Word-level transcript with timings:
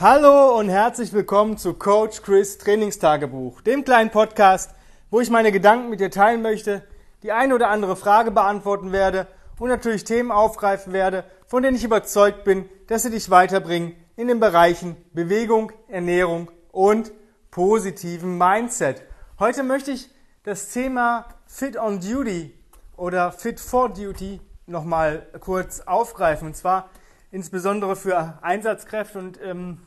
Hallo 0.00 0.56
und 0.56 0.68
herzlich 0.68 1.12
willkommen 1.12 1.58
zu 1.58 1.74
Coach 1.74 2.22
Chris 2.22 2.56
Trainingstagebuch, 2.58 3.62
dem 3.62 3.84
kleinen 3.84 4.10
Podcast, 4.10 4.70
wo 5.10 5.18
ich 5.18 5.28
meine 5.28 5.50
Gedanken 5.50 5.90
mit 5.90 5.98
dir 5.98 6.12
teilen 6.12 6.40
möchte, 6.40 6.84
die 7.24 7.32
eine 7.32 7.52
oder 7.52 7.68
andere 7.68 7.96
Frage 7.96 8.30
beantworten 8.30 8.92
werde 8.92 9.26
und 9.58 9.70
natürlich 9.70 10.04
Themen 10.04 10.30
aufgreifen 10.30 10.92
werde, 10.92 11.24
von 11.48 11.64
denen 11.64 11.76
ich 11.76 11.82
überzeugt 11.82 12.44
bin, 12.44 12.68
dass 12.86 13.02
sie 13.02 13.10
dich 13.10 13.28
weiterbringen 13.28 13.96
in 14.14 14.28
den 14.28 14.38
Bereichen 14.38 14.96
Bewegung, 15.14 15.72
Ernährung 15.88 16.48
und 16.70 17.10
positiven 17.50 18.38
Mindset. 18.38 19.02
Heute 19.40 19.64
möchte 19.64 19.90
ich 19.90 20.08
das 20.44 20.68
Thema 20.68 21.26
Fit 21.44 21.76
on 21.76 21.98
Duty 21.98 22.54
oder 22.96 23.32
Fit 23.32 23.58
for 23.58 23.88
Duty 23.88 24.40
nochmal 24.66 25.26
kurz 25.40 25.80
aufgreifen. 25.80 26.46
Und 26.46 26.56
zwar 26.56 26.88
insbesondere 27.30 27.96
für 27.96 28.38
Einsatzkräfte. 28.42 29.18
Und 29.18 29.40
ähm, 29.42 29.80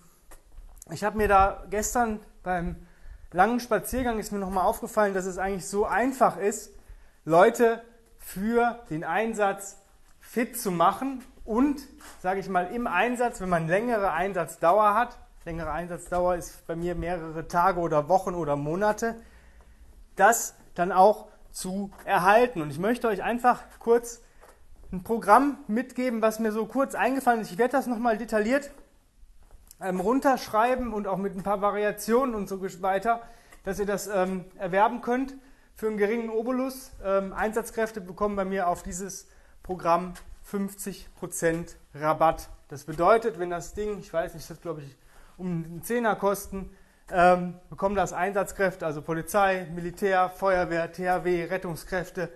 ich 0.91 1.03
habe 1.03 1.17
mir 1.17 1.27
da 1.27 1.63
gestern 1.69 2.19
beim 2.43 2.75
langen 3.32 3.59
Spaziergang 3.59 4.19
ist 4.19 4.32
mir 4.32 4.39
nochmal 4.39 4.65
aufgefallen, 4.65 5.13
dass 5.13 5.25
es 5.25 5.37
eigentlich 5.37 5.68
so 5.68 5.85
einfach 5.85 6.37
ist, 6.37 6.73
Leute 7.23 7.82
für 8.18 8.79
den 8.89 9.04
Einsatz 9.04 9.77
fit 10.19 10.59
zu 10.59 10.71
machen 10.71 11.23
und, 11.46 11.82
sage 12.21 12.39
ich 12.39 12.49
mal, 12.49 12.68
im 12.68 12.87
Einsatz, 12.87 13.41
wenn 13.41 13.49
man 13.49 13.68
längere 13.68 14.11
Einsatzdauer 14.11 14.93
hat, 14.93 15.18
längere 15.46 15.71
Einsatzdauer 15.71 16.35
ist 16.35 16.65
bei 16.68 16.75
mir 16.75 16.96
mehrere 16.96 17.47
Tage 17.47 17.79
oder 17.79 18.10
Wochen 18.10 18.35
oder 18.35 18.55
Monate, 18.55 19.15
das 20.15 20.55
dann 20.75 20.91
auch 20.91 21.27
zu 21.51 21.91
erhalten. 22.05 22.61
Und 22.61 22.69
ich 22.69 22.79
möchte 22.79 23.07
euch 23.07 23.23
einfach 23.23 23.61
kurz 23.79 24.21
ein 24.91 25.04
Programm 25.04 25.57
mitgeben, 25.68 26.21
was 26.21 26.39
mir 26.39 26.51
so 26.51 26.65
kurz 26.65 26.95
eingefallen 26.95 27.41
ist. 27.41 27.51
Ich 27.51 27.57
werde 27.57 27.71
das 27.71 27.87
nochmal 27.87 28.18
detailliert 28.18 28.71
ähm, 29.82 29.99
runterschreiben 29.99 30.93
und 30.93 31.07
auch 31.07 31.18
mit 31.18 31.36
ein 31.36 31.43
paar 31.43 31.61
Variationen 31.61 32.36
und 32.36 32.49
so 32.49 32.61
weiter, 32.81 33.22
dass 33.63 33.79
ihr 33.79 33.85
das 33.85 34.07
ähm, 34.07 34.45
erwerben 34.57 35.01
könnt 35.01 35.35
für 35.75 35.88
einen 35.88 35.97
geringen 35.97 36.29
Obolus. 36.29 36.91
Ähm, 37.03 37.33
Einsatzkräfte 37.33 38.01
bekommen 38.01 38.35
bei 38.35 38.45
mir 38.45 38.67
auf 38.67 38.83
dieses 38.83 39.27
Programm 39.63 40.13
50% 40.51 41.75
Rabatt. 41.95 42.49
Das 42.67 42.83
bedeutet, 42.83 43.39
wenn 43.39 43.49
das 43.49 43.73
Ding, 43.73 43.99
ich 43.99 44.11
weiß 44.11 44.33
nicht, 44.33 44.49
das 44.49 44.61
glaube 44.61 44.81
ich 44.81 44.97
um 45.38 45.63
einen 45.63 45.83
Zehner 45.83 46.16
kosten, 46.16 46.69
ähm, 47.11 47.55
bekommen 47.69 47.95
das 47.95 48.13
Einsatzkräfte, 48.13 48.85
also 48.85 49.01
Polizei, 49.01 49.67
Militär, 49.73 50.29
Feuerwehr, 50.29 50.91
THW, 50.91 51.45
Rettungskräfte 51.45 52.29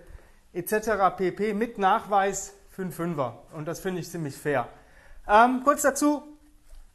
etc. 0.56 1.14
pp. 1.16 1.52
mit 1.52 1.78
Nachweis 1.78 2.54
für 2.70 2.82
einen 2.82 2.92
Fünfer. 2.92 3.42
Und 3.52 3.68
das 3.68 3.80
finde 3.80 4.00
ich 4.00 4.10
ziemlich 4.10 4.36
fair. 4.36 4.68
Ähm, 5.28 5.62
kurz 5.64 5.82
dazu, 5.82 6.22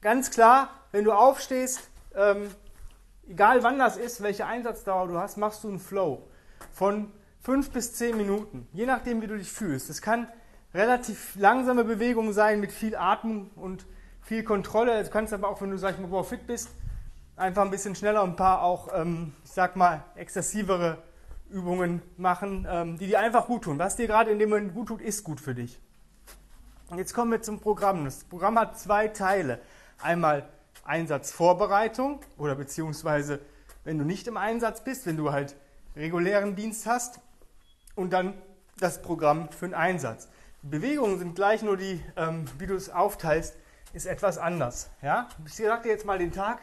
ganz 0.01 0.31
klar, 0.31 0.69
wenn 0.91 1.03
du 1.03 1.11
aufstehst, 1.11 1.89
ähm, 2.15 2.49
egal 3.27 3.61
wann 3.63 3.77
das 3.77 3.97
ist, 3.97 4.23
welche 4.23 4.45
Einsatzdauer 4.45 5.07
du 5.07 5.17
hast, 5.17 5.37
machst 5.37 5.63
du 5.63 5.69
einen 5.69 5.79
Flow 5.79 6.27
von 6.73 7.11
fünf 7.39 7.71
bis 7.71 7.93
zehn 7.93 8.17
Minuten, 8.17 8.67
je 8.73 8.85
nachdem, 8.85 9.21
wie 9.21 9.27
du 9.27 9.37
dich 9.37 9.51
fühlst. 9.51 9.89
Das 9.89 10.01
kann 10.01 10.27
relativ 10.73 11.35
langsame 11.35 11.83
Bewegung 11.83 12.33
sein 12.33 12.59
mit 12.59 12.71
viel 12.71 12.95
Atmung 12.95 13.51
und 13.55 13.85
viel 14.21 14.43
Kontrolle. 14.43 15.03
Du 15.03 15.09
kannst 15.09 15.33
aber 15.33 15.49
auch, 15.49 15.61
wenn 15.61 15.71
du, 15.71 15.77
sag 15.77 15.99
ich 15.99 16.07
mal, 16.07 16.23
fit 16.23 16.47
bist, 16.47 16.69
einfach 17.35 17.63
ein 17.63 17.71
bisschen 17.71 17.95
schneller 17.95 18.23
und 18.23 18.31
ein 18.31 18.35
paar 18.35 18.63
auch, 18.63 18.89
ähm, 18.93 19.33
ich 19.43 19.51
sag 19.51 19.75
mal, 19.75 20.03
exzessivere 20.15 20.97
Übungen 21.51 22.01
machen, 22.17 22.67
ähm, 22.69 22.97
die 22.97 23.07
dir 23.07 23.19
einfach 23.19 23.47
gut 23.47 23.63
tun. 23.63 23.79
Was 23.79 23.95
dir 23.95 24.07
gerade 24.07 24.31
in 24.31 24.39
dem 24.39 24.49
Moment 24.49 24.73
gut 24.73 24.87
tut, 24.87 25.01
ist 25.01 25.23
gut 25.23 25.39
für 25.39 25.53
dich. 25.53 25.79
Und 26.89 26.97
jetzt 26.97 27.13
kommen 27.13 27.31
wir 27.31 27.41
zum 27.41 27.59
Programm. 27.59 28.05
Das 28.05 28.23
Programm 28.23 28.59
hat 28.59 28.79
zwei 28.79 29.07
Teile. 29.07 29.59
Einmal 30.01 30.49
Einsatzvorbereitung 30.83 32.19
oder 32.37 32.55
beziehungsweise 32.55 33.39
wenn 33.83 33.97
du 33.97 34.05
nicht 34.05 34.27
im 34.27 34.37
Einsatz 34.37 34.83
bist, 34.83 35.05
wenn 35.05 35.17
du 35.17 35.31
halt 35.31 35.55
regulären 35.95 36.55
Dienst 36.55 36.85
hast 36.85 37.19
und 37.95 38.11
dann 38.11 38.33
das 38.79 39.01
Programm 39.01 39.49
für 39.51 39.67
den 39.67 39.73
Einsatz. 39.73 40.27
Die 40.63 40.67
Bewegungen 40.67 41.17
sind 41.19 41.35
gleich, 41.35 41.61
nur 41.61 41.77
die, 41.77 42.03
ähm, 42.15 42.45
wie 42.57 42.67
du 42.67 42.75
es 42.75 42.89
aufteilst, 42.89 43.55
ist 43.93 44.05
etwas 44.05 44.37
anders. 44.37 44.89
Ja? 45.01 45.29
Ich 45.45 45.55
sage 45.55 45.83
dir 45.83 45.89
jetzt 45.89 46.05
mal 46.05 46.17
den 46.17 46.31
Tag 46.31 46.59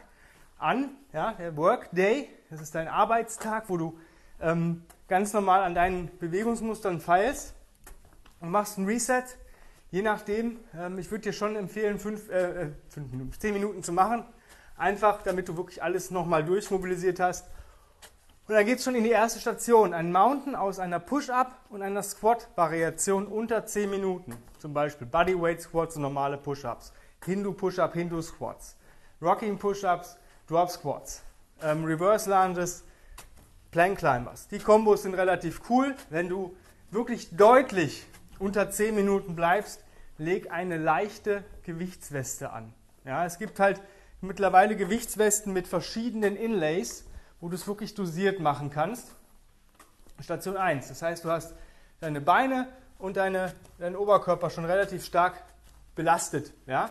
an, 0.59 0.91
ja, 1.13 1.33
der 1.33 1.57
Workday, 1.57 2.29
das 2.51 2.61
ist 2.61 2.75
dein 2.75 2.89
Arbeitstag, 2.89 3.65
wo 3.69 3.77
du 3.77 3.99
ähm, 4.41 4.83
ganz 5.09 5.33
normal 5.33 5.63
an 5.63 5.75
deinen 5.75 6.17
Bewegungsmustern 6.19 7.01
feilst 7.01 7.55
und 8.41 8.51
machst 8.51 8.79
ein 8.79 8.87
Reset. 8.87 9.25
Je 9.91 10.03
nachdem, 10.03 10.59
ähm, 10.77 10.99
ich 10.99 11.11
würde 11.11 11.23
dir 11.23 11.33
schon 11.33 11.57
empfehlen, 11.57 11.99
fünf, 11.99 12.29
äh, 12.31 12.65
äh, 12.65 12.71
fünf 12.89 13.11
Minuten, 13.11 13.53
Minuten 13.53 13.83
zu 13.83 13.93
machen. 13.93 14.25
Einfach, 14.77 15.23
damit 15.23 15.49
du 15.49 15.57
wirklich 15.57 15.83
alles 15.83 16.11
nochmal 16.11 16.45
durchmobilisiert 16.45 17.21
hast. 17.21 17.47
Und 18.47 18.55
dann 18.55 18.65
geht 18.65 18.79
es 18.79 18.85
schon 18.85 18.95
in 18.95 19.05
die 19.05 19.11
erste 19.11 19.41
Station. 19.41 19.93
Ein 19.93 20.13
Mountain 20.13 20.55
aus 20.55 20.79
einer 20.79 21.01
Push-Up 21.01 21.55
und 21.69 21.83
einer 21.83 22.03
Squat-Variation 22.03 23.27
unter 23.27 23.67
10 23.67 23.91
Minuten. 23.91 24.35
Zum 24.59 24.73
Beispiel 24.73 25.07
Bodyweight 25.07 25.61
Squats 25.61 25.97
und 25.97 26.03
normale 26.03 26.39
Push-Ups. 26.39 26.93
Hindu 27.25 27.53
Push-Up, 27.53 27.93
Hindu 27.95 28.23
Squats. 28.23 28.77
Rocking 29.21 29.59
Push-Ups, 29.59 30.17
Drop 30.47 30.71
Squats. 30.71 31.23
Ähm, 31.63 31.85
Reverse 31.85 32.31
Lunges, 32.31 32.85
Plank 33.71 33.99
Climbers. 33.99 34.49
Die 34.49 34.59
Kombos 34.59 35.03
sind 35.03 35.15
relativ 35.15 35.69
cool. 35.69 35.95
Wenn 36.09 36.29
du 36.29 36.57
wirklich 36.91 37.37
deutlich 37.37 38.07
unter 38.39 38.71
10 38.71 38.95
Minuten 38.95 39.37
bleibst, 39.37 39.85
leg 40.17 40.51
eine 40.51 40.79
leichte 40.79 41.45
Gewichtsweste 41.65 42.51
an. 42.51 42.73
Ja, 43.05 43.27
es 43.27 43.39
gibt 43.39 43.61
halt 43.61 43.83
mittlerweile 44.21 44.75
Gewichtswesten 44.75 45.53
mit 45.53 45.67
verschiedenen 45.67 46.37
Inlays, 46.37 47.05
wo 47.41 47.49
du 47.49 47.55
es 47.55 47.67
wirklich 47.67 47.95
dosiert 47.95 48.41
machen 48.41 48.71
kannst. 48.71 49.15
Station 50.21 50.57
1, 50.57 50.89
das 50.89 51.03
heißt, 51.03 51.25
du 51.25 51.31
hast 51.31 51.55
deine 52.01 52.21
Beine 52.21 52.69
und 52.99 53.17
deine, 53.17 53.53
deinen 53.79 53.97
Oberkörper 53.97 54.51
schon 54.51 54.65
relativ 54.65 55.05
stark 55.05 55.43
belastet. 55.95 56.53
Ja? 56.67 56.91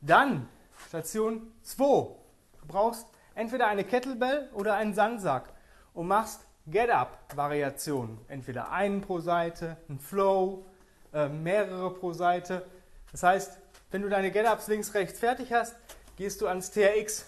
Dann 0.00 0.48
Station 0.88 1.50
2, 1.62 1.84
du 1.84 2.66
brauchst 2.68 3.06
entweder 3.34 3.66
eine 3.66 3.84
Kettlebell 3.84 4.50
oder 4.52 4.74
einen 4.74 4.94
Sandsack 4.94 5.52
und 5.94 6.08
machst 6.08 6.46
Get-Up-Variationen. 6.66 8.18
Entweder 8.28 8.70
einen 8.70 9.00
pro 9.00 9.20
Seite, 9.20 9.76
ein 9.88 9.98
Flow, 9.98 10.64
äh, 11.12 11.28
mehrere 11.28 11.92
pro 11.92 12.12
Seite. 12.12 12.66
Das 13.10 13.22
heißt, 13.22 13.58
wenn 13.90 14.02
du 14.02 14.08
deine 14.08 14.30
Get-Ups 14.30 14.68
links, 14.68 14.94
rechts 14.94 15.18
fertig 15.18 15.52
hast, 15.52 15.74
gehst 16.16 16.40
du 16.40 16.46
ans 16.46 16.70
TRX 16.70 17.26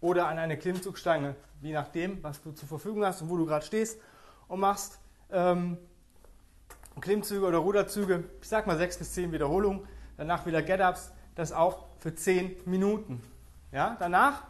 oder 0.00 0.28
an 0.28 0.38
eine 0.38 0.56
Klimmzugstange, 0.56 1.34
je 1.60 1.72
nachdem, 1.72 2.22
was 2.22 2.40
du 2.42 2.52
zur 2.52 2.68
Verfügung 2.68 3.04
hast 3.04 3.22
und 3.22 3.28
wo 3.28 3.36
du 3.36 3.44
gerade 3.44 3.64
stehst, 3.64 4.00
und 4.48 4.60
machst 4.60 4.98
ähm, 5.30 5.76
Klimmzüge 7.00 7.46
oder 7.46 7.58
Ruderzüge, 7.58 8.24
ich 8.40 8.48
sag 8.48 8.66
mal 8.66 8.76
6 8.76 8.98
bis 8.98 9.12
10 9.12 9.32
Wiederholungen, 9.32 9.86
danach 10.16 10.46
wieder 10.46 10.62
Get-Ups, 10.62 11.12
das 11.34 11.52
auch 11.52 11.86
für 11.98 12.14
10 12.14 12.62
Minuten. 12.64 13.22
Ja, 13.72 13.96
danach 14.00 14.42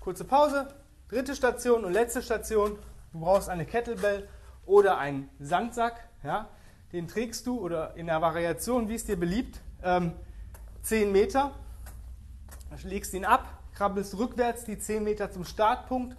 kurze 0.00 0.24
Pause, 0.24 0.68
dritte 1.08 1.34
Station 1.34 1.84
und 1.84 1.92
letzte 1.92 2.22
Station 2.22 2.78
Du 3.12 3.20
brauchst 3.20 3.48
eine 3.48 3.64
Kettlebell 3.64 4.28
oder 4.66 4.98
einen 4.98 5.30
Sandsack. 5.38 6.08
Ja? 6.22 6.48
Den 6.92 7.08
trägst 7.08 7.46
du 7.46 7.58
oder 7.58 7.96
in 7.96 8.06
der 8.06 8.20
Variation, 8.20 8.88
wie 8.88 8.94
es 8.94 9.04
dir 9.04 9.18
beliebt, 9.18 9.60
ähm, 9.82 10.12
10 10.82 11.12
Meter. 11.12 11.52
Legst 12.82 13.14
ihn 13.14 13.24
ab, 13.24 13.48
krabbelst 13.74 14.16
rückwärts 14.18 14.64
die 14.64 14.78
10 14.78 15.04
Meter 15.04 15.30
zum 15.30 15.44
Startpunkt 15.44 16.16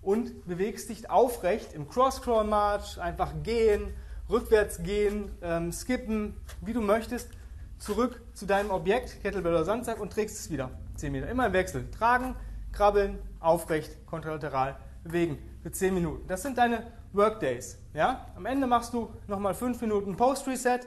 und 0.00 0.46
bewegst 0.46 0.88
dich 0.88 1.08
aufrecht 1.10 1.74
im 1.74 1.88
Cross-Crawl-March, 1.88 2.98
einfach 2.98 3.32
gehen, 3.42 3.94
rückwärts 4.28 4.82
gehen, 4.82 5.30
ähm, 5.42 5.70
skippen, 5.70 6.36
wie 6.62 6.72
du 6.72 6.80
möchtest, 6.80 7.30
zurück 7.78 8.22
zu 8.32 8.46
deinem 8.46 8.70
Objekt, 8.70 9.20
Kettlebell 9.22 9.52
oder 9.52 9.64
Sandsack 9.64 10.00
und 10.00 10.12
trägst 10.12 10.38
es 10.38 10.50
wieder 10.50 10.70
10 10.96 11.12
Meter. 11.12 11.28
Immer 11.28 11.46
im 11.46 11.52
Wechsel. 11.52 11.90
Tragen, 11.90 12.36
krabbeln, 12.72 13.18
aufrecht, 13.38 14.06
kontralateral 14.06 14.76
bewegen 15.04 15.38
für 15.62 15.70
10 15.70 15.94
Minuten. 15.94 16.26
Das 16.26 16.42
sind 16.42 16.58
deine 16.58 16.92
Workdays. 17.12 17.78
Ja? 17.94 18.26
Am 18.36 18.46
Ende 18.46 18.66
machst 18.66 18.92
du 18.92 19.12
nochmal 19.28 19.54
5 19.54 19.80
Minuten 19.80 20.16
Post-Reset 20.16 20.80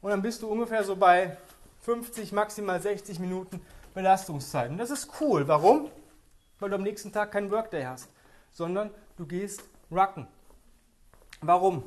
und 0.00 0.10
dann 0.10 0.22
bist 0.22 0.42
du 0.42 0.48
ungefähr 0.48 0.82
so 0.84 0.96
bei 0.96 1.36
50, 1.80 2.32
maximal 2.32 2.80
60 2.80 3.18
Minuten 3.18 3.60
Belastungszeit. 3.94 4.70
Und 4.70 4.78
das 4.78 4.90
ist 4.90 5.10
cool. 5.20 5.46
Warum? 5.46 5.90
Weil 6.58 6.70
du 6.70 6.76
am 6.76 6.82
nächsten 6.82 7.12
Tag 7.12 7.32
keinen 7.32 7.50
Workday 7.50 7.84
hast, 7.84 8.08
sondern 8.50 8.90
du 9.16 9.26
gehst 9.26 9.62
rucken. 9.90 10.26
Warum? 11.40 11.84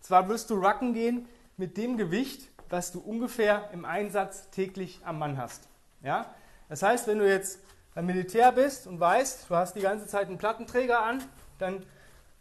Zwar 0.00 0.28
wirst 0.28 0.50
du 0.50 0.54
rucken 0.54 0.94
gehen 0.94 1.28
mit 1.56 1.76
dem 1.76 1.96
Gewicht, 1.96 2.50
was 2.68 2.92
du 2.92 3.00
ungefähr 3.00 3.70
im 3.72 3.84
Einsatz 3.84 4.50
täglich 4.50 5.00
am 5.04 5.18
Mann 5.18 5.36
hast. 5.36 5.68
Ja? 6.02 6.34
Das 6.68 6.82
heißt, 6.82 7.06
wenn 7.08 7.18
du 7.18 7.28
jetzt 7.28 7.60
beim 7.94 8.06
Militär 8.06 8.52
bist 8.52 8.86
und 8.86 9.00
weißt, 9.00 9.48
du 9.48 9.56
hast 9.56 9.74
die 9.74 9.80
ganze 9.80 10.06
Zeit 10.06 10.28
einen 10.28 10.38
Plattenträger 10.38 11.02
an, 11.02 11.22
dann 11.58 11.84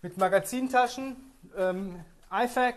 mit 0.02 0.18
Magazintaschen, 0.18 1.16
ähm, 1.58 2.00
IFAC, 2.32 2.76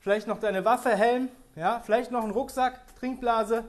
vielleicht 0.00 0.26
noch 0.26 0.40
deine 0.40 0.64
Waffe, 0.64 0.90
Helm, 0.96 1.28
ja, 1.54 1.80
vielleicht 1.84 2.10
noch 2.10 2.22
einen 2.22 2.32
Rucksack, 2.32 2.80
Trinkblase, 2.98 3.64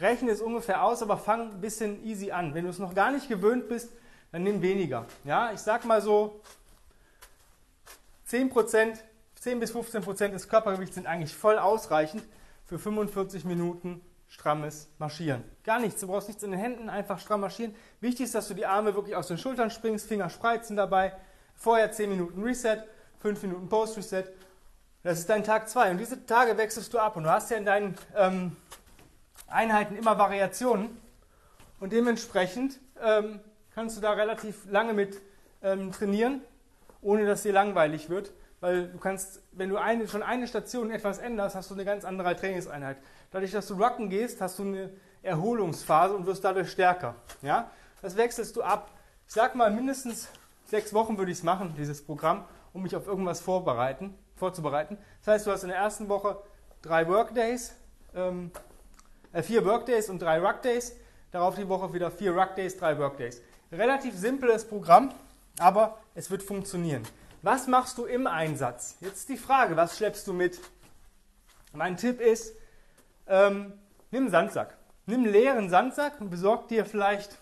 rechne 0.00 0.30
es 0.30 0.40
ungefähr 0.40 0.82
aus, 0.82 1.02
aber 1.02 1.16
fang 1.16 1.52
ein 1.52 1.60
bisschen 1.60 2.04
easy 2.04 2.30
an. 2.30 2.54
Wenn 2.54 2.64
du 2.64 2.70
es 2.70 2.78
noch 2.78 2.94
gar 2.94 3.10
nicht 3.10 3.28
gewöhnt 3.28 3.68
bist, 3.68 3.90
dann 4.32 4.42
nimm 4.42 4.62
weniger. 4.62 5.06
Ja, 5.24 5.52
ich 5.52 5.60
sag 5.60 5.84
mal 5.84 6.02
so 6.02 6.40
10%, 8.28 8.98
10 9.36 9.60
bis 9.60 9.74
15% 9.74 10.28
des 10.28 10.48
Körpergewichts 10.48 10.96
sind 10.96 11.06
eigentlich 11.06 11.34
voll 11.34 11.58
ausreichend 11.58 12.22
für 12.66 12.78
45 12.78 13.44
Minuten 13.44 14.02
strammes 14.28 14.88
Marschieren. 14.98 15.42
Gar 15.64 15.80
nichts, 15.80 16.00
du 16.00 16.06
brauchst 16.06 16.28
nichts 16.28 16.42
in 16.42 16.50
den 16.50 16.60
Händen, 16.60 16.88
einfach 16.88 17.18
stramm 17.18 17.40
marschieren. 17.40 17.74
Wichtig 18.00 18.26
ist, 18.26 18.34
dass 18.34 18.48
du 18.48 18.54
die 18.54 18.66
Arme 18.66 18.94
wirklich 18.94 19.16
aus 19.16 19.28
den 19.28 19.38
Schultern 19.38 19.70
springst, 19.70 20.06
Finger 20.06 20.30
spreizen 20.30 20.76
dabei. 20.76 21.12
Vorher 21.56 21.90
10 21.90 22.10
Minuten 22.10 22.42
Reset, 22.42 22.84
5 23.20 23.42
Minuten 23.42 23.68
Post-Reset. 23.68 24.24
Das 25.02 25.18
ist 25.18 25.28
dein 25.28 25.44
Tag 25.44 25.68
2. 25.68 25.92
Und 25.92 25.98
diese 25.98 26.24
Tage 26.26 26.56
wechselst 26.56 26.92
du 26.92 26.98
ab. 26.98 27.16
Und 27.16 27.24
du 27.24 27.30
hast 27.30 27.50
ja 27.50 27.56
in 27.56 27.64
deinen 27.64 27.96
ähm, 28.14 28.56
Einheiten 29.48 29.96
immer 29.96 30.18
Variationen. 30.18 30.96
Und 31.80 31.92
dementsprechend 31.92 32.78
ähm, 33.02 33.40
kannst 33.74 33.96
du 33.96 34.00
da 34.00 34.12
relativ 34.12 34.66
lange 34.70 34.92
mit 34.92 35.20
ähm, 35.62 35.92
trainieren, 35.92 36.42
ohne 37.00 37.26
dass 37.26 37.42
dir 37.42 37.52
langweilig 37.52 38.10
wird. 38.10 38.32
Weil 38.60 38.88
du 38.88 38.98
kannst, 38.98 39.40
wenn 39.52 39.68
du 39.68 39.76
eine, 39.76 40.08
schon 40.08 40.22
eine 40.22 40.48
Station 40.48 40.90
etwas 40.90 41.18
änderst, 41.18 41.54
hast 41.54 41.70
du 41.70 41.74
eine 41.74 41.84
ganz 41.84 42.04
andere 42.04 42.34
Trainingseinheit. 42.34 42.96
Dadurch, 43.30 43.52
dass 43.52 43.66
du 43.66 43.74
Rucken 43.74 44.08
gehst, 44.08 44.40
hast 44.40 44.58
du 44.58 44.62
eine 44.62 44.90
Erholungsphase 45.22 46.14
und 46.14 46.26
wirst 46.26 46.44
dadurch 46.44 46.70
stärker. 46.70 47.14
Ja? 47.42 47.70
Das 48.00 48.16
wechselst 48.16 48.56
du 48.56 48.62
ab. 48.62 48.90
Ich 49.26 49.34
sag 49.34 49.54
mal, 49.54 49.70
mindestens 49.70 50.28
sechs 50.64 50.92
Wochen 50.94 51.18
würde 51.18 51.30
ich 51.30 51.38
es 51.38 51.44
machen, 51.44 51.74
dieses 51.76 52.04
Programm, 52.04 52.44
um 52.72 52.82
mich 52.82 52.96
auf 52.96 53.06
irgendwas 53.06 53.40
vorbereiten, 53.40 54.14
vorzubereiten. 54.36 54.96
Das 55.24 55.34
heißt, 55.34 55.46
du 55.46 55.50
hast 55.50 55.62
in 55.62 55.68
der 55.68 55.78
ersten 55.78 56.08
Woche 56.08 56.38
drei 56.82 57.06
Workdays, 57.08 57.74
ähm, 58.14 58.50
äh, 59.32 59.42
vier 59.42 59.64
Workdays 59.64 60.08
und 60.08 60.20
drei 60.20 60.40
Ruckdays. 60.40 60.94
Darauf 61.30 61.56
die 61.56 61.68
Woche 61.68 61.92
wieder 61.92 62.10
vier 62.10 62.32
Ruckdays, 62.32 62.78
drei 62.78 62.98
Workdays. 62.98 63.42
Relativ 63.70 64.16
simples 64.16 64.66
Programm, 64.66 65.12
aber 65.58 65.98
es 66.14 66.30
wird 66.30 66.42
funktionieren. 66.42 67.02
Was 67.42 67.66
machst 67.66 67.98
du 67.98 68.04
im 68.04 68.26
Einsatz? 68.26 68.96
Jetzt 69.00 69.28
die 69.28 69.36
Frage, 69.36 69.76
was 69.76 69.96
schleppst 69.96 70.26
du 70.26 70.32
mit? 70.32 70.58
Mein 71.72 71.96
Tipp 71.96 72.20
ist, 72.20 72.54
ähm, 73.28 73.72
nimm 74.10 74.24
einen 74.24 74.30
Sandsack. 74.30 74.76
Nimm 75.06 75.24
einen 75.24 75.32
leeren 75.32 75.70
Sandsack 75.70 76.20
und 76.20 76.30
besorg 76.30 76.68
dir 76.68 76.84
vielleicht 76.84 77.38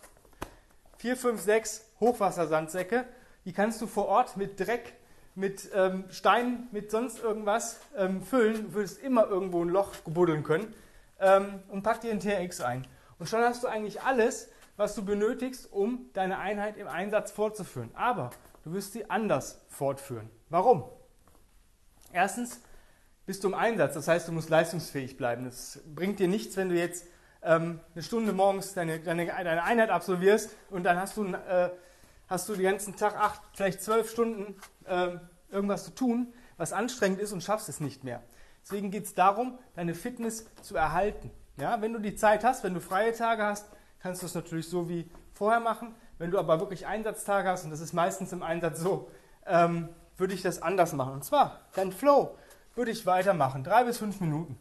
vier, 0.98 1.16
fünf, 1.16 1.40
sechs 1.40 1.84
Hochwassersandsäcke. 2.00 3.04
Die 3.44 3.52
kannst 3.52 3.80
du 3.80 3.86
vor 3.86 4.06
Ort 4.06 4.36
mit 4.36 4.58
Dreck, 4.58 4.94
mit 5.34 5.70
ähm, 5.74 6.04
Stein, 6.10 6.68
mit 6.72 6.90
sonst 6.90 7.22
irgendwas 7.22 7.80
ähm, 7.96 8.22
füllen. 8.22 8.66
Du 8.68 8.74
würdest 8.74 9.02
immer 9.02 9.26
irgendwo 9.26 9.64
ein 9.64 9.68
Loch 9.68 9.94
buddeln 10.04 10.42
können. 10.42 10.74
Ähm, 11.18 11.60
und 11.68 11.82
pack 11.82 12.00
dir 12.00 12.10
einen 12.10 12.20
TRX 12.20 12.60
ein. 12.60 12.86
Und 13.18 13.28
schon 13.28 13.40
hast 13.40 13.62
du 13.62 13.68
eigentlich 13.68 14.02
alles, 14.02 14.50
was 14.76 14.94
du 14.94 15.04
benötigst, 15.04 15.72
um 15.72 16.10
deine 16.12 16.38
Einheit 16.38 16.76
im 16.76 16.88
Einsatz 16.88 17.30
fortzuführen. 17.30 17.90
Aber 17.94 18.30
Du 18.66 18.72
wirst 18.72 18.94
sie 18.94 19.08
anders 19.08 19.60
fortführen. 19.68 20.28
Warum? 20.50 20.82
Erstens 22.12 22.60
bist 23.26 23.42
du 23.42 23.48
im 23.48 23.54
Einsatz, 23.54 23.94
das 23.94 24.08
heißt, 24.08 24.28
du 24.28 24.32
musst 24.32 24.48
leistungsfähig 24.48 25.16
bleiben. 25.16 25.46
Es 25.46 25.82
bringt 25.94 26.20
dir 26.20 26.28
nichts, 26.28 26.56
wenn 26.56 26.68
du 26.68 26.76
jetzt 26.76 27.06
ähm, 27.42 27.80
eine 27.94 28.02
Stunde 28.02 28.32
morgens 28.32 28.72
deine, 28.72 29.00
deine, 29.00 29.26
deine, 29.26 29.64
Einheit 29.64 29.90
absolvierst 29.90 30.50
und 30.70 30.84
dann 30.84 30.96
hast 30.96 31.16
du, 31.16 31.24
äh, 31.24 31.70
hast 32.28 32.48
du 32.48 32.54
den 32.54 32.62
ganzen 32.62 32.96
Tag 32.96 33.16
acht, 33.16 33.42
vielleicht 33.54 33.82
zwölf 33.82 34.10
Stunden 34.10 34.54
äh, 34.84 35.18
irgendwas 35.50 35.84
zu 35.84 35.90
tun, 35.90 36.32
was 36.56 36.72
anstrengend 36.72 37.20
ist 37.20 37.32
und 37.32 37.42
schaffst 37.42 37.68
es 37.68 37.80
nicht 37.80 38.04
mehr. 38.04 38.22
Deswegen 38.62 38.90
geht 38.90 39.04
es 39.04 39.14
darum, 39.14 39.58
deine 39.74 39.94
Fitness 39.94 40.46
zu 40.62 40.76
erhalten. 40.76 41.30
Ja, 41.56 41.80
wenn 41.80 41.92
du 41.92 41.98
die 41.98 42.14
Zeit 42.14 42.44
hast, 42.44 42.64
wenn 42.64 42.74
du 42.74 42.80
freie 42.80 43.12
Tage 43.12 43.42
hast, 43.42 43.68
kannst 44.00 44.22
du 44.22 44.26
es 44.26 44.34
natürlich 44.34 44.68
so 44.68 44.88
wie 44.88 45.10
vorher 45.32 45.60
machen. 45.60 45.94
Wenn 46.18 46.30
du 46.30 46.38
aber 46.38 46.60
wirklich 46.60 46.86
Einsatztage 46.86 47.48
hast, 47.48 47.64
und 47.64 47.70
das 47.70 47.80
ist 47.80 47.92
meistens 47.92 48.32
im 48.32 48.42
Einsatz 48.42 48.80
so, 48.80 49.10
ähm, 49.46 49.88
würde 50.16 50.34
ich 50.34 50.42
das 50.42 50.62
anders 50.62 50.92
machen. 50.92 51.12
Und 51.12 51.24
zwar, 51.24 51.60
dein 51.74 51.92
Flow 51.92 52.36
würde 52.76 52.90
ich 52.92 53.04
weitermachen, 53.06 53.64
drei 53.64 53.84
bis 53.84 53.98
fünf 53.98 54.20
Minuten 54.20 54.56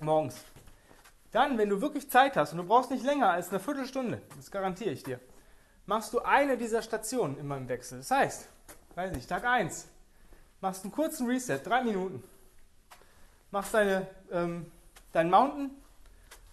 morgens. 0.00 0.36
Dann, 1.32 1.58
wenn 1.58 1.68
du 1.68 1.80
wirklich 1.80 2.10
Zeit 2.10 2.36
hast 2.36 2.52
und 2.52 2.58
du 2.58 2.64
brauchst 2.64 2.90
nicht 2.90 3.04
länger 3.04 3.30
als 3.30 3.50
eine 3.50 3.60
Viertelstunde, 3.60 4.20
das 4.36 4.50
garantiere 4.50 4.90
ich 4.90 5.02
dir, 5.02 5.18
machst 5.86 6.12
du 6.12 6.20
eine 6.20 6.56
dieser 6.56 6.82
Stationen 6.82 7.38
immer 7.38 7.56
im 7.56 7.68
Wechsel. 7.68 7.98
Das 7.98 8.10
heißt, 8.10 8.48
weiß 8.94 9.12
nicht, 9.12 9.28
Tag 9.28 9.44
1, 9.44 9.88
machst 10.60 10.84
einen 10.84 10.92
kurzen 10.92 11.26
Reset, 11.26 11.58
drei 11.64 11.82
Minuten, 11.82 12.22
machst 13.50 13.74
deine, 13.74 14.06
ähm, 14.30 14.70
dein 15.12 15.30
Mountain, 15.30 15.70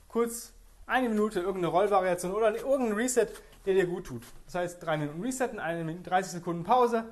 kurz 0.08 0.54
eine 0.88 1.10
Minute 1.10 1.40
irgendeine 1.40 1.68
Rollvariation 1.68 2.32
oder 2.32 2.56
irgendein 2.56 2.94
Reset, 2.94 3.28
der 3.66 3.74
dir 3.74 3.86
gut 3.86 4.08
tut. 4.08 4.24
Das 4.46 4.56
heißt, 4.56 4.84
drei 4.84 4.98
Minuten 4.98 5.22
resetten, 5.22 5.60
eine 5.60 5.84
Minute, 5.84 6.10
30 6.10 6.32
Sekunden 6.32 6.64
Pause, 6.64 7.06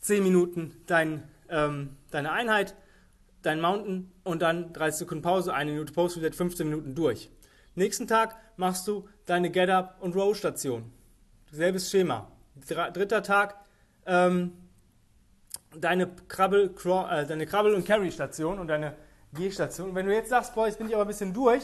10 0.00 0.22
Minuten 0.22 0.82
dein, 0.86 1.28
ähm, 1.50 1.96
deine 2.10 2.32
Einheit, 2.32 2.76
dein 3.42 3.60
Mountain 3.60 4.12
und 4.24 4.42
dann 4.42 4.72
30 4.72 5.00
Sekunden 5.00 5.22
Pause, 5.22 5.54
eine 5.54 5.72
Minute 5.72 5.92
Post-Reset, 5.92 6.32
15 6.32 6.68
Minuten 6.68 6.94
durch. 6.94 7.30
Nächsten 7.74 8.06
Tag 8.06 8.36
machst 8.56 8.88
du 8.88 9.08
deine 9.26 9.50
Get-Up- 9.50 9.96
und 10.00 10.16
Row-Station. 10.16 10.90
Selbes 11.50 11.90
Schema. 11.90 12.30
Dritter 12.66 13.22
Tag 13.22 13.56
ähm, 14.06 14.52
deine 15.74 16.08
Krabbel, 16.28 16.74
äh, 17.10 17.26
deine 17.26 17.46
Krabbel- 17.46 17.74
und 17.74 17.86
Carry-Station 17.86 18.58
und 18.58 18.68
deine 18.68 18.96
G-Station. 19.34 19.94
Wenn 19.94 20.06
du 20.06 20.14
jetzt 20.14 20.30
sagst, 20.30 20.54
boah, 20.54 20.66
jetzt 20.66 20.78
bin 20.78 20.88
ich 20.88 20.94
aber 20.94 21.04
ein 21.04 21.08
bisschen 21.08 21.32
durch, 21.34 21.62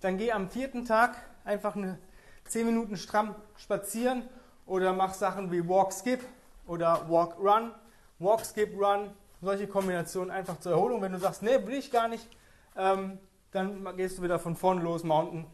dann 0.00 0.16
geh 0.16 0.32
am 0.32 0.48
vierten 0.48 0.84
Tag 0.84 1.16
einfach 1.44 1.76
eine 1.76 1.98
10 2.44 2.66
Minuten 2.66 2.96
stramm 2.96 3.34
spazieren 3.56 4.22
oder 4.66 4.92
mach 4.92 5.14
Sachen 5.14 5.50
wie 5.50 5.66
Walk 5.68 5.92
Skip 5.92 6.20
oder 6.66 7.08
Walk 7.08 7.38
Run, 7.38 7.72
Walk 8.20 8.44
Skip 8.44 8.78
Run, 8.78 9.10
solche 9.40 9.66
Kombinationen 9.66 10.30
einfach 10.30 10.60
zur 10.60 10.72
Erholung. 10.72 11.00
Wenn 11.00 11.12
du 11.12 11.18
sagst, 11.18 11.42
nee, 11.42 11.66
will 11.66 11.74
ich 11.74 11.90
gar 11.90 12.06
nicht, 12.06 12.28
ähm, 12.76 13.18
dann 13.50 13.96
gehst 13.96 14.18
du 14.18 14.22
wieder 14.22 14.38
von 14.38 14.54
vorne 14.54 14.82
los, 14.82 15.02
Mountain, 15.02 15.46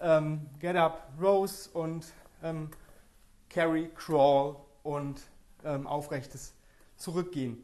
ähm, 0.00 0.46
Get 0.58 0.74
Up, 0.74 1.12
Rose 1.20 1.68
und 1.70 2.06
ähm, 2.42 2.70
Carry, 3.50 3.90
Crawl 3.94 4.56
und 4.82 5.20
ähm, 5.64 5.86
aufrechtes 5.86 6.54
Zurückgehen. 6.96 7.62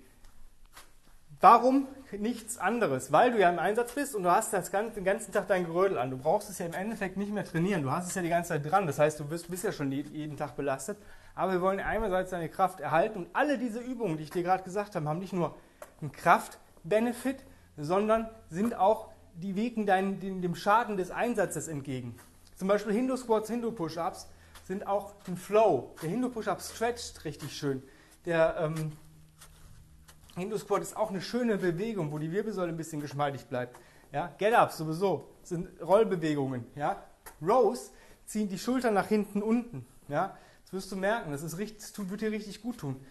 Warum 1.41 1.89
nichts 2.13 2.59
anderes? 2.59 3.13
Weil 3.13 3.33
du 3.33 3.39
ja 3.39 3.51
im 3.51 3.59
Einsatz 3.59 3.93
bist 3.93 4.15
und 4.15 4.23
du 4.23 4.31
hast 4.31 4.53
das 4.53 4.71
ganze, 4.71 4.95
den 4.95 5.05
ganzen 5.05 5.33
Tag 5.33 5.49
dein 5.49 5.67
Gerödel 5.67 5.99
an. 5.99 6.11
Du 6.11 6.19
brauchst 6.19 6.49
es 6.51 6.59
ja 6.59 6.67
im 6.67 6.75
Endeffekt 6.75 7.17
nicht 7.17 7.33
mehr 7.33 7.45
trainieren. 7.45 7.83
Du 7.83 7.91
hast 7.91 8.07
es 8.07 8.15
ja 8.15 8.23
die 8.23 8.29
ganze 8.29 8.51
Zeit 8.51 8.71
dran. 8.71 8.87
Das 8.87 8.99
heißt, 8.99 9.21
du 9.21 9.25
bist, 9.25 9.51
bist 9.51 9.65
ja 9.65 9.73
schon 9.73 9.91
jeden 9.91 10.37
Tag 10.37 10.57
belastet. 10.57 10.99
Aber 11.35 11.53
wir 11.53 11.61
wollen 11.61 11.81
einerseits 11.81 12.31
deine 12.31 12.49
Kraft 12.49 12.81
erhalten 12.81 13.19
und 13.19 13.29
alle 13.33 13.59
diese 13.59 13.81
Übungen, 13.81 14.17
die 14.17 14.25
ich 14.25 14.31
dir 14.31 14.43
gerade 14.43 14.63
gesagt 14.63 14.95
habe, 14.95 15.09
haben 15.09 15.19
nicht 15.19 15.33
nur 15.33 15.57
einen 16.01 16.13
Kraftbenefit, 16.13 17.45
sondern 17.77 18.29
sind 18.51 18.77
auch 18.77 19.09
die 19.37 19.57
wirken 19.57 19.85
dein, 19.85 20.21
dem 20.21 20.55
Schaden 20.55 20.97
des 20.97 21.11
Einsatzes 21.11 21.67
entgegen. 21.67 22.15
Zum 22.55 22.69
Beispiel 22.69 22.93
Hindu-Squats, 22.93 23.51
Hindu-Push-Ups 23.51 24.29
sind 24.65 24.87
auch 24.87 25.15
ein 25.27 25.37
Flow. 25.37 25.93
Der 26.03 26.11
Hindu-Push-Up 26.11 26.63
stretcht 26.63 27.25
richtig 27.25 27.57
schön. 27.57 27.83
Der 28.27 28.57
ähm, 28.59 28.93
Hindu 30.37 30.59
Squat 30.59 30.83
ist 30.83 30.97
auch 30.97 31.11
eine 31.11 31.21
schöne 31.21 31.59
Bewegung, 31.59 32.11
wo 32.13 32.19
die 32.19 32.33
Wirbelsäule 32.33 32.71
ein 32.71 32.77
bisschen 32.77 33.01
geschmeidig 33.01 33.47
bleibt. 33.47 33.79
Ja, 34.13 34.33
Get-Ups 34.39 34.79
sowieso 34.79 35.29
sind 35.43 35.69
Rollbewegungen. 35.81 36.67
Ja, 36.75 37.03
Rows 37.43 37.93
ziehen 38.27 38.49
die 38.49 38.59
Schultern 38.59 38.95
nach 38.95 39.09
hinten 39.09 39.43
unten. 39.43 39.87
Ja, 40.09 40.37
das 40.65 40.73
wirst 40.73 40.93
du 40.93 40.97
merken. 40.97 41.31
Das, 41.31 41.43
ist 41.43 41.59
richtig, 41.59 41.79
das 41.81 42.11
wird 42.11 42.21
dir 42.21 42.31
richtig 42.31 42.63
gut 42.63 42.79
tun. 42.79 43.05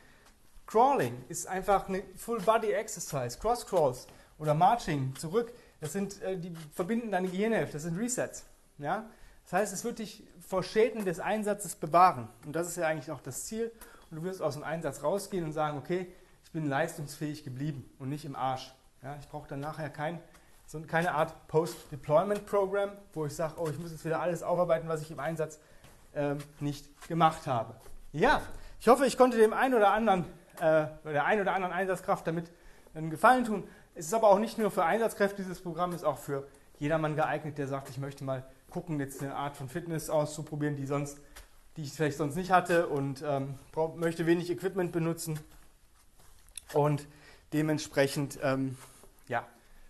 Crawling 0.66 1.24
ist 1.30 1.48
einfach 1.48 1.88
eine 1.88 2.04
Full-Body-Exercise. 2.16 3.38
Cross-Crawls 3.40 4.08
oder 4.40 4.54
Marching 4.54 5.16
zurück. 5.16 5.54
Das 5.82 5.94
sind, 5.94 6.22
äh, 6.22 6.38
die 6.38 6.54
verbinden 6.74 7.12
deine 7.12 7.28
Gehirnhälfte. 7.28 7.74
Das 7.74 7.84
sind 7.84 7.98
Resets. 7.98 8.46
Ja, 8.78 9.06
das 9.44 9.54
heißt, 9.54 9.74
es 9.74 9.84
wird 9.84 10.00
dich 10.00 10.24
vor 10.48 10.64
Schäden 10.64 11.06
des 11.06 11.20
Einsatzes 11.20 11.76
bewahren. 11.76 12.28
Und 12.46 12.56
das 12.56 12.68
ist 12.68 12.78
ja 12.78 12.88
eigentlich 12.88 13.12
auch 13.12 13.22
das 13.22 13.46
Ziel. 13.46 13.72
Und 14.10 14.18
du 14.18 14.24
wirst 14.24 14.42
aus 14.42 14.54
dem 14.54 14.64
Einsatz 14.64 15.04
rausgehen 15.04 15.44
und 15.44 15.52
sagen, 15.52 15.78
okay, 15.78 16.08
bin 16.54 16.68
leistungsfähig 16.68 17.44
geblieben 17.44 17.90
und 18.00 18.10
nicht 18.10 18.26
im 18.26 18.36
Arsch. 18.36 18.74
Ja, 19.02 19.18
ich 19.20 19.28
brauche 19.28 19.50
dann 19.50 19.60
nachher 19.60 19.90
kein, 19.90 20.20
so 20.66 20.80
keine 20.82 21.14
Art 21.14 21.48
Post-Deployment-Programm, 21.48 22.92
wo 23.12 23.26
ich 23.26 23.36
sage, 23.36 23.56
oh, 23.58 23.68
ich 23.68 23.78
muss 23.80 23.92
jetzt 23.92 24.06
wieder 24.06 24.22
alles 24.22 24.44
aufarbeiten, 24.44 24.88
was 24.88 25.02
ich 25.02 25.12
im 25.12 25.20
Einsatz 25.20 25.60
ähm, 26.16 26.38
nicht 26.60 26.86
gemacht 27.08 27.48
habe. 27.48 27.76
Ja, 28.14 28.42
ich 28.80 28.88
hoffe, 28.88 29.06
ich 29.06 29.18
konnte 29.18 29.38
dem 29.38 29.52
einen 29.52 29.74
oder 29.74 29.92
anderen, 29.92 30.26
äh, 30.60 30.86
der 31.04 31.26
einen 31.26 31.42
oder 31.42 31.54
anderen 31.54 31.74
Einsatzkraft 31.74 32.26
damit 32.28 32.50
einen 32.94 33.10
Gefallen 33.10 33.44
tun. 33.44 33.64
Es 33.96 34.06
ist 34.06 34.14
aber 34.14 34.30
auch 34.30 34.40
nicht 34.40 34.58
nur 34.58 34.72
für 34.72 34.86
Einsatzkräfte 34.86 35.42
dieses 35.42 35.60
Programm, 35.60 35.90
es 35.90 35.98
ist 35.98 36.04
auch 36.04 36.20
für 36.20 36.48
jedermann 36.78 37.16
geeignet, 37.16 37.58
der 37.58 37.68
sagt, 37.68 37.90
ich 37.90 37.98
möchte 37.98 38.24
mal 38.24 38.46
gucken, 38.70 39.00
jetzt 39.00 39.22
eine 39.22 39.36
Art 39.36 39.58
von 39.58 39.70
Fitness 39.70 40.10
auszuprobieren, 40.10 40.76
die 40.76 40.86
sonst, 40.86 41.20
die 41.78 41.84
ich 41.84 41.94
vielleicht 41.94 42.18
sonst 42.18 42.36
nicht 42.36 42.52
hatte 42.52 42.88
und 42.88 43.24
ähm, 43.26 43.56
möchte 43.96 44.26
wenig 44.28 44.50
Equipment 44.52 44.92
benutzen 44.92 45.40
und 46.74 47.08
dementsprechend, 47.54 48.40
ähm, 48.42 48.78
ja, 49.28 49.46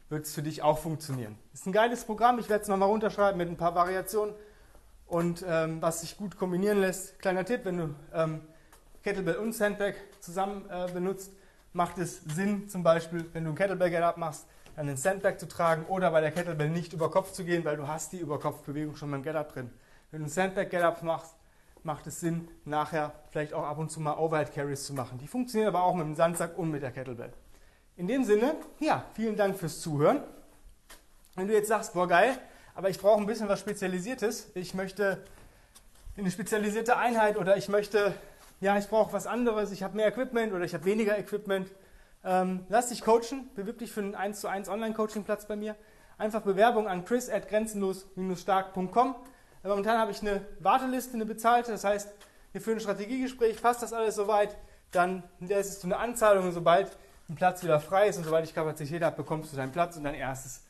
wird 0.09 0.25
es 0.25 0.33
für 0.33 0.43
dich 0.43 0.61
auch 0.61 0.79
funktionieren. 0.79 1.37
Ist 1.53 1.65
ein 1.65 1.71
geiles 1.71 2.05
Programm, 2.05 2.39
ich 2.39 2.49
werde 2.49 2.63
es 2.63 2.67
nochmal 2.67 2.89
runterschreiben 2.89 3.37
mit 3.37 3.49
ein 3.49 3.57
paar 3.57 3.75
Variationen 3.75 4.35
und 5.07 5.43
ähm, 5.47 5.81
was 5.81 6.01
sich 6.01 6.17
gut 6.17 6.37
kombinieren 6.37 6.79
lässt. 6.79 7.19
Kleiner 7.19 7.45
Tipp, 7.45 7.61
wenn 7.65 7.77
du 7.77 7.95
ähm, 8.13 8.41
Kettlebell 9.03 9.35
und 9.35 9.53
Sandbag 9.53 9.93
zusammen 10.19 10.69
äh, 10.69 10.91
benutzt, 10.91 11.31
macht 11.73 11.97
es 11.97 12.21
Sinn, 12.23 12.69
zum 12.69 12.83
Beispiel, 12.83 13.25
wenn 13.33 13.43
du 13.43 13.51
ein 13.51 13.55
Kettlebell 13.55 13.89
Get-Up 13.89 14.17
machst, 14.17 14.45
dann 14.75 14.87
den 14.87 14.97
Sandbag 14.97 15.37
zu 15.37 15.47
tragen 15.47 15.85
oder 15.85 16.11
bei 16.11 16.21
der 16.21 16.31
Kettlebell 16.31 16.69
nicht 16.69 16.93
über 16.93 17.11
Kopf 17.11 17.31
zu 17.31 17.43
gehen, 17.43 17.65
weil 17.65 17.77
du 17.77 17.87
hast 17.87 18.11
die 18.11 18.17
Überkopfbewegung 18.17 18.95
schon 18.95 19.11
beim 19.11 19.23
Get-Up 19.23 19.53
drin. 19.53 19.69
Wenn 20.11 20.21
du 20.21 20.27
ein 20.27 20.29
Sandbag 20.29 20.69
Get-Up 20.69 21.03
machst, 21.03 21.35
macht 21.83 22.07
es 22.07 22.19
Sinn, 22.19 22.47
nachher 22.65 23.13
vielleicht 23.29 23.53
auch 23.53 23.63
ab 23.63 23.77
und 23.77 23.91
zu 23.91 23.99
mal 23.99 24.17
Overhead 24.17 24.53
Carries 24.53 24.85
zu 24.85 24.93
machen. 24.93 25.17
Die 25.17 25.27
funktionieren 25.27 25.67
aber 25.67 25.83
auch 25.83 25.93
mit 25.95 26.05
dem 26.05 26.15
Sandsack 26.15 26.57
und 26.57 26.71
mit 26.71 26.81
der 26.81 26.91
Kettlebell. 26.91 27.33
In 27.95 28.07
dem 28.07 28.23
Sinne, 28.23 28.55
ja, 28.79 29.05
vielen 29.13 29.35
Dank 29.35 29.57
fürs 29.57 29.81
Zuhören. 29.81 30.23
Wenn 31.35 31.47
du 31.47 31.53
jetzt 31.53 31.67
sagst, 31.67 31.93
boah 31.93 32.07
geil, 32.07 32.37
aber 32.75 32.89
ich 32.89 32.99
brauche 32.99 33.19
ein 33.19 33.27
bisschen 33.27 33.49
was 33.49 33.59
Spezialisiertes, 33.59 34.51
ich 34.55 34.73
möchte 34.73 35.23
eine 36.17 36.31
spezialisierte 36.31 36.97
Einheit 36.97 37.37
oder 37.37 37.57
ich 37.57 37.69
möchte, 37.69 38.13
ja, 38.61 38.77
ich 38.77 38.87
brauche 38.87 39.13
was 39.13 39.27
anderes, 39.27 39.71
ich 39.71 39.83
habe 39.83 39.95
mehr 39.95 40.07
Equipment 40.07 40.53
oder 40.53 40.63
ich 40.63 40.73
habe 40.73 40.85
weniger 40.85 41.17
Equipment, 41.17 41.69
ähm, 42.23 42.65
lass 42.69 42.89
dich 42.89 43.01
coachen, 43.01 43.49
bewirb 43.55 43.79
dich 43.79 43.91
für 43.91 44.01
einen 44.01 44.15
1 44.15 44.39
zu 44.39 44.47
1 44.47 44.69
Online-Coaching-Platz 44.69 45.47
bei 45.47 45.55
mir. 45.55 45.75
Einfach 46.17 46.41
Bewerbung 46.41 46.87
an 46.87 47.03
chris 47.03 47.29
at 47.29 47.49
grenzenlos-stark.com. 47.49 49.15
Momentan 49.63 49.97
habe 49.97 50.11
ich 50.11 50.21
eine 50.21 50.45
Warteliste, 50.59 51.13
eine 51.13 51.25
bezahlte, 51.25 51.71
das 51.71 51.85
heißt, 51.85 52.09
wir 52.51 52.61
führen 52.61 52.77
ein 52.77 52.81
Strategiegespräch, 52.81 53.61
passt 53.61 53.81
das 53.81 53.93
alles 53.93 54.15
soweit, 54.15 54.55
dann 54.91 55.23
lässt 55.39 55.83
du 55.83 55.87
eine 55.87 55.97
Anzahlung 55.97 56.45
und 56.45 56.51
sobald 56.51 56.95
ein 57.29 57.35
Platz 57.35 57.63
wieder 57.63 57.79
frei 57.79 58.09
ist 58.09 58.17
und 58.17 58.25
sobald 58.25 58.45
ich 58.45 58.53
Kapazität 58.53 59.01
habe, 59.01 59.15
bekommst 59.15 59.53
du 59.53 59.57
deinen 59.57 59.71
Platz 59.71 59.95
und 59.95 60.03
dein 60.03 60.15
erstes 60.15 60.63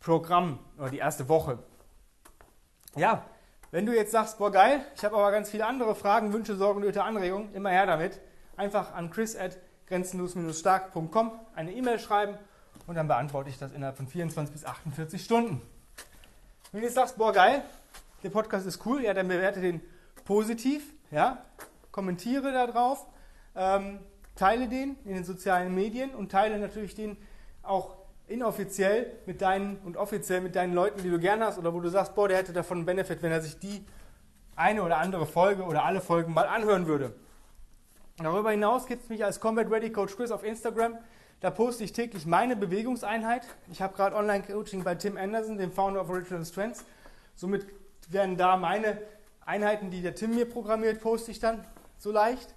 Programm 0.00 0.60
oder 0.78 0.90
die 0.90 0.98
erste 0.98 1.28
Woche. 1.28 1.58
Ja, 2.94 3.24
wenn 3.70 3.84
du 3.84 3.94
jetzt 3.94 4.12
sagst, 4.12 4.38
boah 4.38 4.50
geil, 4.50 4.80
ich 4.96 5.04
habe 5.04 5.16
aber 5.16 5.30
ganz 5.32 5.50
viele 5.50 5.66
andere 5.66 5.94
Fragen, 5.94 6.32
Wünsche, 6.32 6.56
Sorgen, 6.56 6.80
Nöte, 6.80 7.02
Anregungen, 7.02 7.52
immer 7.54 7.70
her 7.70 7.86
damit. 7.86 8.20
Einfach 8.56 8.94
an 8.94 9.10
chris 9.10 9.36
at 9.36 9.58
grenzenlos-stark.com 9.88 11.32
eine 11.54 11.72
E-Mail 11.72 11.98
schreiben 11.98 12.38
und 12.86 12.94
dann 12.94 13.08
beantworte 13.08 13.50
ich 13.50 13.58
das 13.58 13.72
innerhalb 13.72 13.96
von 13.96 14.06
24 14.06 14.52
bis 14.52 14.64
48 14.64 15.22
Stunden. 15.22 15.60
Wenn 16.72 16.80
du 16.80 16.86
jetzt 16.86 16.94
sagst, 16.94 17.18
boah 17.18 17.32
geil, 17.32 17.62
der 18.22 18.30
Podcast 18.30 18.66
ist 18.66 18.84
cool, 18.86 19.02
ja, 19.02 19.14
dann 19.14 19.28
bewerte 19.28 19.60
den 19.60 19.80
positiv, 20.24 20.92
ja, 21.10 21.44
kommentiere 21.92 22.52
da 22.52 22.66
drauf, 22.66 23.06
ähm, 23.54 24.00
teile 24.34 24.68
den 24.68 24.96
in 25.04 25.14
den 25.14 25.24
sozialen 25.24 25.74
Medien 25.74 26.10
und 26.14 26.30
teile 26.30 26.58
natürlich 26.58 26.94
den 26.94 27.16
auch 27.62 27.96
inoffiziell 28.26 29.12
mit 29.26 29.40
deinen 29.40 29.78
und 29.78 29.96
offiziell 29.96 30.40
mit 30.40 30.54
deinen 30.54 30.74
Leuten, 30.74 31.02
die 31.02 31.10
du 31.10 31.18
gerne 31.18 31.46
hast 31.46 31.58
oder 31.58 31.72
wo 31.72 31.80
du 31.80 31.88
sagst, 31.88 32.14
boah, 32.14 32.28
der 32.28 32.38
hätte 32.38 32.52
davon 32.52 32.78
einen 32.78 32.86
Benefit, 32.86 33.22
wenn 33.22 33.32
er 33.32 33.40
sich 33.40 33.58
die 33.58 33.84
eine 34.54 34.82
oder 34.82 34.98
andere 34.98 35.26
Folge 35.26 35.62
oder 35.62 35.84
alle 35.84 36.00
Folgen 36.00 36.34
mal 36.34 36.46
anhören 36.46 36.86
würde. 36.86 37.14
Darüber 38.18 38.50
hinaus 38.50 38.86
gibt 38.86 39.04
es 39.04 39.08
mich 39.08 39.24
als 39.24 39.40
Combat 39.40 39.70
Ready 39.70 39.90
Coach 39.92 40.16
Chris 40.16 40.30
auf 40.30 40.42
Instagram. 40.42 40.98
Da 41.40 41.50
poste 41.50 41.84
ich 41.84 41.92
täglich 41.92 42.26
meine 42.26 42.56
Bewegungseinheit. 42.56 43.42
Ich 43.70 43.80
habe 43.80 43.94
gerade 43.94 44.16
Online-Coaching 44.16 44.82
bei 44.82 44.96
Tim 44.96 45.16
Anderson, 45.16 45.56
dem 45.56 45.70
Founder 45.70 46.00
of 46.00 46.10
Original 46.10 46.44
Strengths. 46.44 46.84
Somit 47.36 47.64
werden 48.08 48.36
da 48.36 48.56
meine 48.56 48.98
Einheiten, 49.44 49.90
die 49.90 50.02
der 50.02 50.14
Tim 50.14 50.34
mir 50.34 50.48
programmiert, 50.48 51.00
poste 51.00 51.30
ich 51.30 51.40
dann 51.40 51.64
so 51.98 52.12
leicht. 52.12 52.54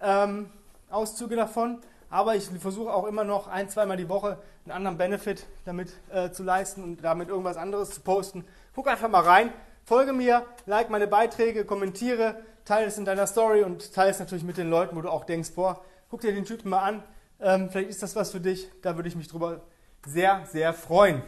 Ähm, 0.00 0.50
Auszüge 0.90 1.36
davon. 1.36 1.78
Aber 2.10 2.36
ich 2.36 2.44
versuche 2.44 2.92
auch 2.92 3.06
immer 3.06 3.24
noch 3.24 3.48
ein, 3.48 3.68
zweimal 3.68 3.96
die 3.96 4.08
Woche 4.08 4.38
einen 4.64 4.72
anderen 4.72 4.98
Benefit 4.98 5.46
damit 5.64 5.92
äh, 6.10 6.30
zu 6.30 6.44
leisten 6.44 6.84
und 6.84 7.02
damit 7.02 7.28
irgendwas 7.28 7.56
anderes 7.56 7.90
zu 7.90 8.02
posten. 8.02 8.44
Guck 8.74 8.86
einfach 8.86 9.08
mal 9.08 9.22
rein, 9.22 9.52
folge 9.84 10.12
mir, 10.12 10.46
like 10.66 10.90
meine 10.90 11.08
Beiträge, 11.08 11.64
kommentiere, 11.64 12.36
teile 12.64 12.86
es 12.86 12.98
in 12.98 13.04
deiner 13.04 13.26
Story 13.26 13.62
und 13.62 13.92
teile 13.92 14.10
es 14.10 14.20
natürlich 14.20 14.44
mit 14.44 14.56
den 14.56 14.70
Leuten, 14.70 14.94
wo 14.96 15.00
du 15.00 15.10
auch 15.10 15.24
denkst, 15.24 15.50
boah, 15.54 15.80
guck 16.08 16.20
dir 16.20 16.32
den 16.32 16.44
Typen 16.44 16.70
mal 16.70 16.82
an, 16.82 17.02
ähm, 17.40 17.68
vielleicht 17.70 17.90
ist 17.90 18.02
das 18.02 18.14
was 18.14 18.30
für 18.30 18.40
dich. 18.40 18.70
Da 18.80 18.94
würde 18.94 19.08
ich 19.08 19.16
mich 19.16 19.28
drüber 19.28 19.62
sehr, 20.06 20.46
sehr 20.46 20.72
freuen. 20.72 21.22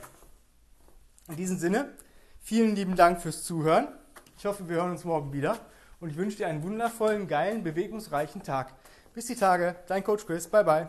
In 1.29 1.37
diesem 1.37 1.59
Sinne, 1.59 1.91
vielen 2.47 2.77
lieben 2.77 2.95
Dank 2.95 3.21
fürs 3.21 3.43
Zuhören. 3.43 3.89
Ich 4.39 4.47
hoffe, 4.47 4.69
wir 4.69 4.77
hören 4.77 4.93
uns 4.93 5.05
morgen 5.05 5.33
wieder 5.33 5.59
und 5.99 6.11
ich 6.11 6.17
wünsche 6.17 6.37
dir 6.37 6.47
einen 6.47 6.63
wundervollen, 6.63 7.27
geilen, 7.27 7.65
bewegungsreichen 7.65 8.45
Tag. 8.45 8.73
Bis 9.15 9.27
die 9.27 9.35
Tage, 9.35 9.75
dein 9.89 10.05
Coach 10.05 10.27
Chris. 10.27 10.47
Bye 10.47 10.65
bye. 10.65 10.89